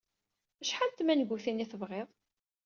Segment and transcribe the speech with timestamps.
[0.61, 2.09] Acḥal n tmangutin ay tebɣiḍ?